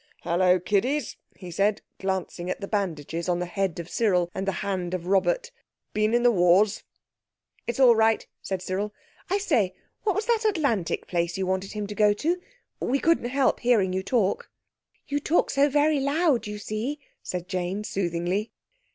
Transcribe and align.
"Hullo, 0.23 0.57
Kiddies," 0.57 1.15
he 1.35 1.51
said, 1.51 1.83
glancing 1.99 2.49
at 2.49 2.59
the 2.59 2.67
bandages 2.67 3.29
on 3.29 3.37
the 3.37 3.45
head 3.45 3.77
of 3.79 3.87
Cyril 3.87 4.31
and 4.33 4.47
the 4.47 4.51
hand 4.65 4.95
of 4.95 5.05
Robert, 5.05 5.51
"been 5.93 6.15
in 6.15 6.23
the 6.23 6.31
wars?" 6.31 6.81
"It's 7.67 7.79
all 7.79 7.95
right," 7.95 8.25
said 8.41 8.63
Cyril. 8.63 8.95
"I 9.29 9.37
say, 9.37 9.75
what 10.01 10.15
was 10.15 10.25
that 10.25 10.43
Atlantic 10.43 11.05
place 11.05 11.37
you 11.37 11.45
wanted 11.45 11.73
him 11.73 11.85
to 11.85 11.93
go 11.93 12.13
to? 12.13 12.41
We 12.79 12.97
couldn't 12.97 13.29
help 13.29 13.59
hearing 13.59 13.93
you 13.93 14.01
talk." 14.01 14.49
"You 15.07 15.19
talk 15.19 15.51
so 15.51 15.69
very 15.69 15.99
loud, 15.99 16.47
you 16.47 16.57
see," 16.57 16.99
said 17.21 17.47
Jane 17.47 17.83
soothingly. 17.83 18.49